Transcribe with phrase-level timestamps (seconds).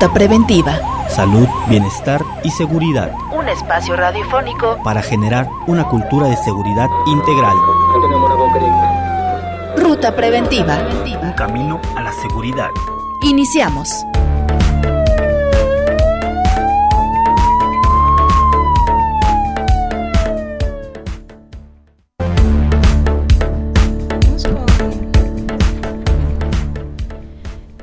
[0.00, 0.78] Ruta Preventiva.
[1.10, 3.12] Salud, bienestar y seguridad.
[3.38, 7.54] Un espacio radiofónico para generar una cultura de seguridad integral.
[9.76, 10.78] Ruta Preventiva.
[11.20, 12.70] Un camino a la seguridad.
[13.24, 14.06] Iniciamos.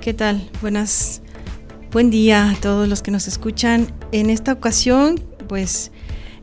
[0.02, 0.50] ¿Qué tal?
[0.62, 1.22] Buenas,
[1.92, 3.88] buen día a todos los que nos escuchan.
[4.12, 5.92] En esta ocasión, pues,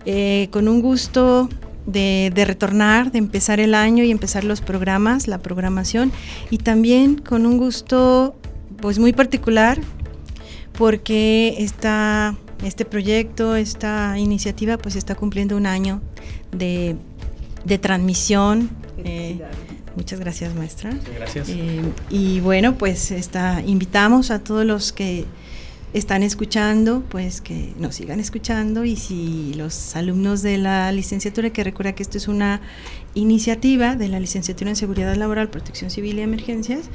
[0.07, 1.49] eh, con un gusto
[1.87, 6.13] de, retornar, de empezar el año y empezar los programas, la programación,
[6.51, 8.35] y también con un gusto,
[8.81, 9.81] pues, muy particular,
[10.77, 16.01] porque esta, este proyecto, esta iniciativa, pues, está cumpliendo un año
[16.53, 16.97] de,
[17.81, 18.71] transmisión.
[18.99, 19.41] Eh,
[19.97, 20.93] Muchas gracias, maestra.
[21.17, 21.49] Gracias.
[21.49, 25.25] Eh, y bueno, pues está, invitamos a todos los que
[25.95, 31.63] están escuchando, pues que nos sigan escuchando y si los alumnos de la licenciatura, que
[31.63, 32.61] recuerda que esto es una
[33.15, 36.91] iniciativa de la licenciatura en Seguridad Laboral, Protección Civil y Emergencias,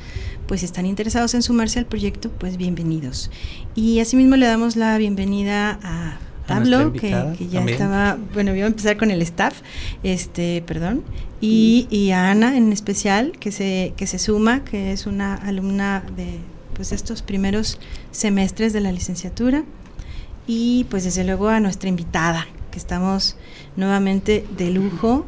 [0.47, 3.31] pues están interesados en sumarse al proyecto, pues bienvenidos.
[3.73, 7.09] Y asimismo le damos la bienvenida a Pablo, que,
[7.49, 9.61] ya estaba, bueno, voy a empezar con el staff,
[10.03, 11.03] este, perdón,
[11.41, 16.39] y, a Ana en especial, que se, que se suma, que es una alumna de
[16.73, 17.79] pues, estos primeros
[18.11, 19.63] semestres de la licenciatura,
[20.47, 23.35] y pues desde luego a nuestra invitada, que estamos
[23.75, 25.25] nuevamente de lujo.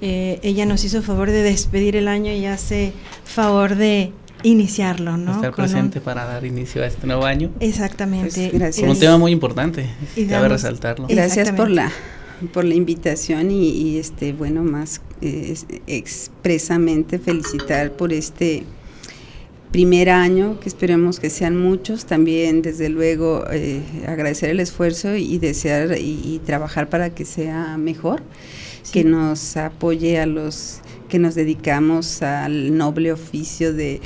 [0.00, 2.92] Eh, ella nos hizo favor de despedir el año y hace
[3.24, 5.34] favor de iniciarlo, ¿no?
[5.34, 7.50] Estar presente para dar inicio a este nuevo año.
[7.60, 8.48] Exactamente.
[8.48, 8.90] Pues, gracias.
[8.90, 9.86] un tema muy importante,
[10.16, 11.06] y cabe resaltarlo.
[11.08, 11.90] Gracias por la
[12.52, 18.64] por la invitación y, este bueno más eh, expresamente felicitar por este
[19.72, 25.38] primer año que esperemos que sean muchos también desde luego eh, agradecer el esfuerzo y
[25.38, 28.22] desear y, trabajar para que sea mejor
[28.92, 34.00] que nos apoye a los que nos dedicamos al noble oficio de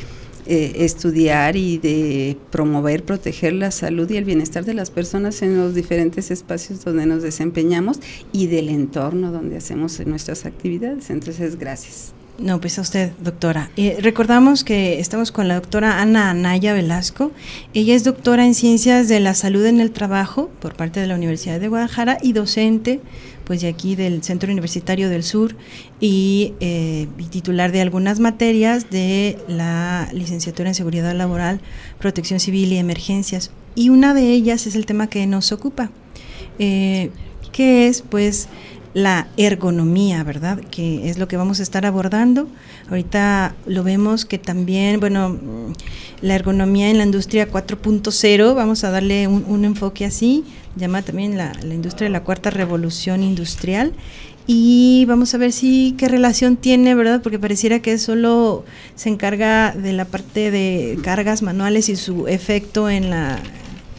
[0.47, 5.57] eh, estudiar y de promover, proteger la salud y el bienestar de las personas en
[5.57, 8.01] los diferentes espacios donde nos desempeñamos
[8.33, 11.11] y del entorno donde hacemos nuestras actividades.
[11.11, 12.13] Entonces, gracias.
[12.39, 13.71] No, pues a usted, doctora.
[13.77, 17.31] Eh, recordamos que estamos con la doctora Ana Anaya Velasco.
[17.75, 21.15] Ella es doctora en Ciencias de la Salud en el Trabajo por parte de la
[21.15, 23.01] Universidad de Guadalajara y docente
[23.45, 25.57] pues de aquí del Centro Universitario del Sur
[26.01, 31.61] y, eh, titular de algunas materias de la licenciatura en Seguridad Laboral,
[31.99, 33.51] Protección Civil y Emergencias.
[33.75, 35.91] Y una de ellas es el tema que nos ocupa,
[36.59, 37.11] eh,
[37.53, 38.49] que es pues
[38.95, 40.61] la ergonomía, ¿verdad?
[40.71, 42.49] Que es lo que vamos a estar abordando.
[42.91, 45.39] Ahorita lo vemos que también, bueno,
[46.21, 50.45] la ergonomía en la industria 4.0, vamos a darle un, enfoque así,
[50.77, 53.93] llama también la, industria de la cuarta revolución industrial.
[54.47, 57.23] Y vamos a ver si qué relación tiene, ¿verdad?
[57.23, 58.65] Porque pareciera que solo
[58.97, 63.39] se encarga de la parte de cargas manuales y su efecto en la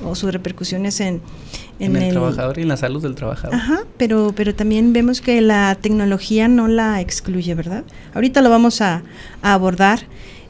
[0.06, 1.22] o sus repercusiones en,
[1.80, 3.56] en, el, trabajador y en la salud del trabajador.
[3.56, 7.84] Ajá, pero, pero también vemos que la tecnología no la excluye, ¿verdad?
[8.14, 9.04] Ahorita lo vamos a,
[9.42, 10.02] abordar.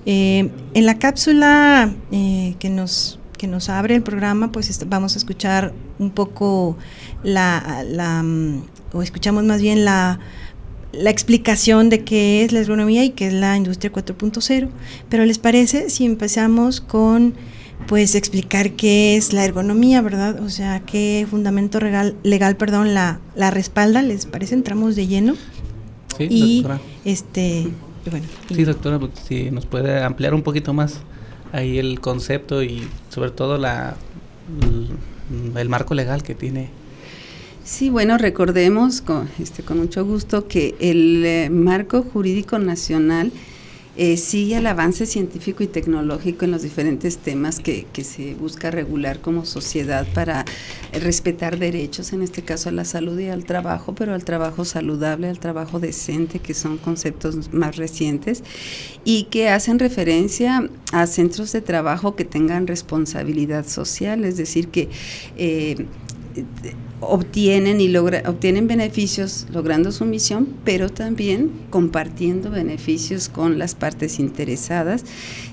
[0.06, 5.18] Eh, en la cápsula eh, que nos que nos abre el programa, pues vamos a
[5.18, 6.78] escuchar un poco
[7.24, 8.64] la, la mm,
[8.94, 10.20] o escuchamos más bien la,
[10.94, 14.70] la explicación de qué es la ergonomía y qué es la industria 4.0.
[15.10, 17.34] Pero ¿les parece si empezamos con
[17.88, 20.42] pues explicar qué es la ergonomía, ¿verdad?
[20.42, 24.56] O sea, qué fundamento legal, legal perdón, la, la respalda, ¿les parece?
[24.56, 25.36] Entramos de lleno.
[26.18, 26.82] Sí, y doctora.
[27.06, 27.68] este
[28.10, 31.00] bueno, sí, doctora, pues, si nos puede ampliar un poquito más
[31.52, 33.96] ahí el concepto y sobre todo la
[35.56, 36.70] el, marco legal que tiene
[37.64, 43.32] Sí, bueno, recordemos con, este, con mucho gusto que el eh, marco jurídico nacional
[43.96, 49.20] eh, sigue el avance científico y tecnológico en los diferentes temas que, se busca regular
[49.20, 50.46] como sociedad para
[50.92, 55.30] respetar derechos, en este caso a la salud y al trabajo, pero al trabajo saludable,
[55.30, 58.44] al trabajo decente, que son conceptos más recientes
[59.06, 64.90] y que hacen referencia a centros de trabajo que tengan responsabilidad social, es decir, que
[65.38, 65.86] eh,
[67.00, 75.04] obtienen y obtienen beneficios logrando su misión, pero también compartiendo beneficios con las partes interesadas,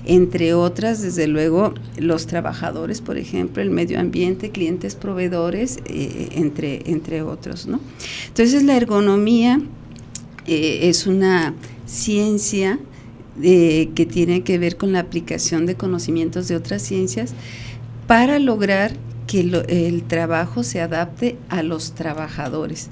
[0.05, 6.89] entre otras, desde luego, los trabajadores, por ejemplo, el medio ambiente, clientes, proveedores, eh, entre,
[6.89, 7.67] entre otros.
[7.67, 7.79] ¿no?
[8.27, 9.61] Entonces, la ergonomía
[10.47, 11.53] eh, es una
[11.85, 12.79] ciencia
[13.41, 17.33] eh, que tiene que ver con la aplicación de conocimientos de otras ciencias
[18.07, 18.93] para lograr
[19.31, 22.89] que el trabajo se adapte a los trabajadores,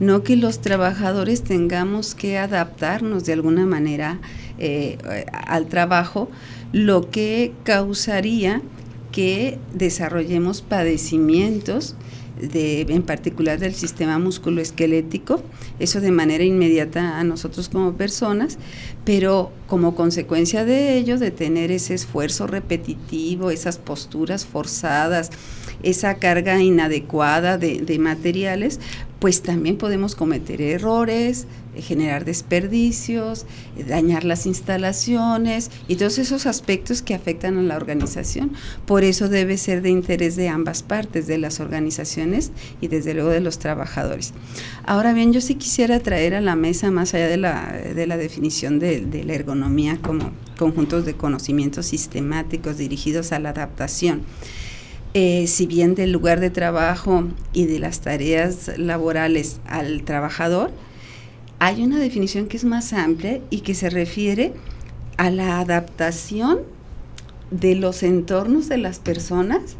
[0.00, 4.18] no que los trabajadores tengamos que adaptarnos de alguna manera
[4.58, 4.98] eh,
[5.46, 6.28] al trabajo,
[6.72, 8.62] lo que causaría
[9.12, 11.94] que desarrollemos padecimientos
[12.40, 15.40] de, en particular del sistema musculoesquelético,
[15.78, 18.58] eso de manera inmediata a nosotros como personas,
[19.04, 25.30] pero como consecuencia de ello, de tener ese esfuerzo repetitivo, esas posturas forzadas,
[25.86, 28.80] esa carga inadecuada de, materiales,
[29.20, 33.46] pues también podemos cometer errores, eh, generar desperdicios,
[33.78, 38.52] eh, dañar las instalaciones y todos esos aspectos que afectan a la organización.
[38.84, 42.50] Por eso debe ser de interés de ambas partes, de las organizaciones
[42.80, 44.34] y desde luego de los trabajadores.
[44.84, 48.16] Ahora bien, yo sí quisiera traer a la mesa, más allá de la, de la
[48.16, 54.22] definición de, de la ergonomía como conjuntos de conocimientos sistemáticos dirigidos a la adaptación,
[55.18, 57.24] eh, si bien del lugar de trabajo
[57.54, 60.72] y de las tareas laborales al trabajador,
[61.58, 64.52] hay una definición que es más amplia y que se refiere
[65.16, 66.58] a la adaptación
[67.50, 69.76] de los entornos de las personas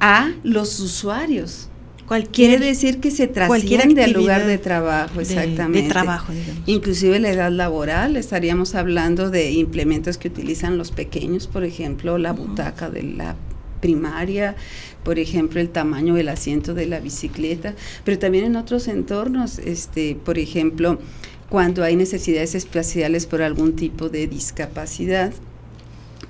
[0.00, 1.68] a los usuarios.
[2.08, 5.82] Cualquier, Quiere decir que se trasciende al lugar de trabajo, exactamente.
[5.82, 6.62] De, trabajo, digamos.
[6.64, 12.32] Inclusive la edad laboral, estaríamos hablando de implementos que utilizan los pequeños, por ejemplo, la
[12.32, 13.36] butaca de la
[13.84, 14.56] primaria,
[15.02, 20.16] por ejemplo, el tamaño del asiento de la bicicleta, pero también en otros entornos, este,
[20.24, 20.98] por ejemplo,
[21.50, 25.34] cuando hay necesidades espaciales por algún tipo de discapacidad,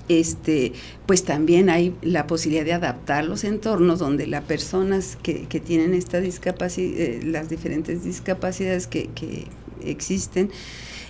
[0.09, 0.73] este,
[1.07, 5.95] pues también hay la posibilidad de adaptar los entornos donde las personas que, que tienen
[5.95, 9.47] esta discapacidad, eh, las diferentes discapacidades que, que
[9.85, 10.51] existen,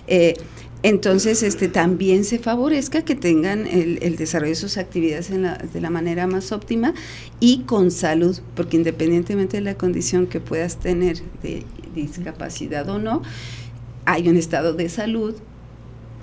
[0.07, 0.35] eh,
[0.83, 6.27] entonces este, también se favorezca que tengan el, desarrollo de sus actividades de la manera
[6.27, 6.93] más óptima
[7.39, 11.65] y con salud, porque independientemente de la condición que puedas tener de
[11.95, 13.23] discapacidad o no,
[14.05, 15.33] hay un estado de salud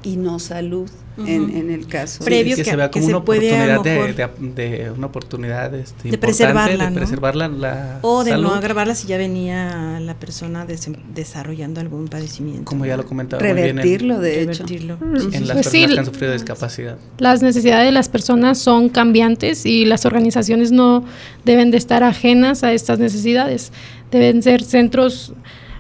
[0.02, 0.88] y no salud
[1.18, 6.16] en, el caso previo que, se vea como una, oportunidad de, una oportunidad este, de
[6.16, 10.66] preservarla, de preservarla la o de no agravarla si ya venía la persona
[11.14, 14.64] desarrollando algún padecimiento como ya lo comentaba revertirlo de hecho.
[14.66, 16.98] En las pues personas que han sufrido discapacidad.
[17.18, 21.04] las necesidades de las personas son cambiantes y las organizaciones no
[21.44, 23.72] deben de estar ajenas a estas necesidades.
[24.10, 25.34] Deben ser centros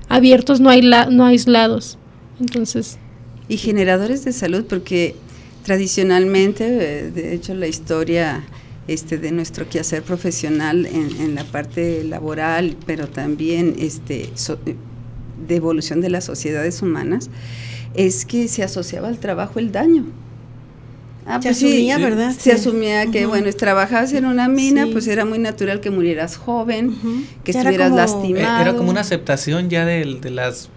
[0.08, 0.70] abiertos no,
[1.10, 1.98] no aislados.
[2.40, 2.98] Entonces
[3.48, 5.14] y generadores de salud, porque
[5.64, 8.44] tradicionalmente, eh, de hecho, la historia
[8.88, 14.30] este, de nuestro quehacer profesional en, la parte laboral, pero también este,
[15.46, 17.30] de evolución de las sociedades humanas,
[17.94, 20.06] es que se asociaba al trabajo el daño.
[21.24, 22.34] Ah, se pues asumía, ¿verdad?
[22.36, 26.96] Se asumía que, bueno, trabajabas en una mina, pues era muy natural que murieras joven,
[27.44, 28.62] que estuvieras lastimado.
[28.62, 30.68] Era como una aceptación ya de, de las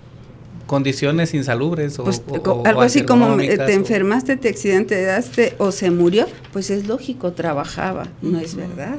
[0.65, 2.21] condiciones insalubres o, pues,
[2.65, 8.39] algo así como te enfermaste, te accidentaste o se murió, pues es lógico, trabajaba, no
[8.39, 8.97] es verdad,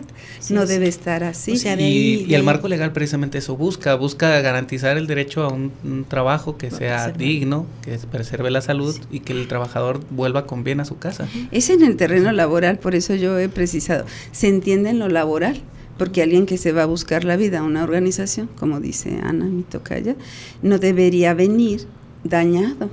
[0.50, 1.54] no debe estar así.
[1.78, 6.70] y, el marco legal precisamente eso busca, busca garantizar el derecho a un, trabajo que
[6.70, 10.98] sea digno, que preserve la salud y que el trabajador vuelva con bien a su
[10.98, 11.28] casa.
[11.50, 15.60] Es en el terreno laboral, por eso yo he precisado, se entiende en lo laboral,
[15.98, 19.46] porque alguien que se va a buscar la vida a una organización, como dice Ana,
[19.46, 20.16] mi tocaya,
[20.62, 21.86] no debería venir
[22.24, 22.90] dañado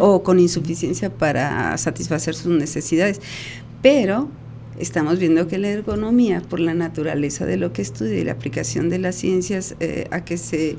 [0.00, 3.20] o con insuficiencia para satisfacer sus necesidades.
[3.80, 4.28] Pero
[4.78, 8.88] estamos viendo que la ergonomía, por la naturaleza de lo que estudia y la aplicación
[8.88, 10.76] de las ciencias eh, a que se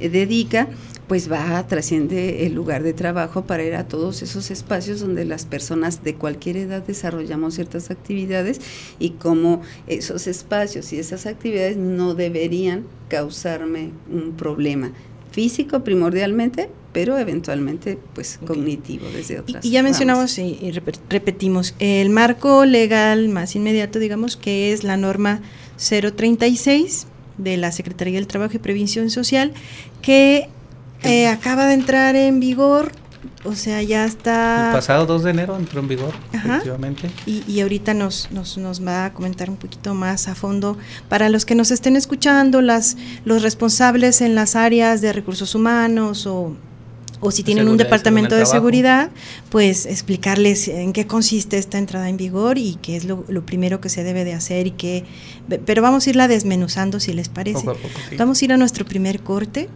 [0.00, 0.68] eh, dedica,
[1.08, 5.44] pues va, trasciende el lugar de trabajo para ir a todos esos espacios donde las
[5.44, 8.60] personas de cualquier edad desarrollamos ciertas actividades
[8.98, 14.92] y como esos espacios y esas actividades no deberían causarme un problema
[15.32, 19.64] físico primordialmente, pero eventualmente pues cognitivo desde otras.
[19.64, 20.72] Y, ya mencionamos y,
[21.08, 25.40] repetimos, el marco legal más inmediato, digamos, que es la norma
[25.76, 27.06] 036
[27.38, 29.52] de la Secretaría del Trabajo y Prevención Social,
[30.02, 30.48] que
[31.02, 32.92] eh, acaba de entrar en vigor,
[33.44, 34.68] o sea, ya está...
[34.68, 37.10] El pasado 2 de enero entró en vigor, efectivamente.
[37.26, 40.78] Y, y ahorita nos, nos, nos, va a comentar un poquito más a fondo.
[41.08, 46.26] Para los que nos estén escuchando, las, los responsables en las áreas de recursos humanos
[46.26, 46.56] o
[47.22, 49.10] o si tienen un departamento de seguridad,
[49.48, 53.88] pues explicarles en qué consiste esta entrada en vigor y qué es lo, primero que
[53.88, 55.04] se debe de hacer y qué,
[55.64, 57.64] pero vamos a irla desmenuzando si les parece.
[58.18, 59.68] Vamos a ir a nuestro primer corte.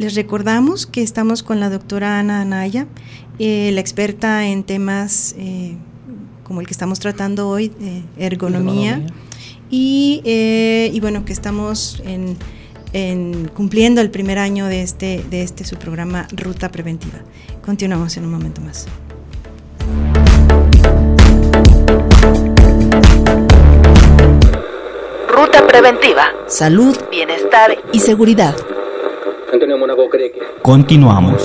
[0.00, 2.86] Les recordamos que estamos con la doctora Ana Anaya,
[3.38, 5.76] eh, la experta en temas eh,
[6.42, 9.02] como el que estamos tratando hoy, eh, ergonomía,
[9.68, 12.38] y, eh, y bueno, que estamos en,
[12.94, 17.18] en cumpliendo el primer año de este, de este su programa Ruta Preventiva.
[17.62, 18.86] Continuamos en un momento más.
[25.28, 26.32] Ruta preventiva.
[26.46, 28.56] Salud, bienestar y seguridad.
[30.62, 31.42] Continuamos.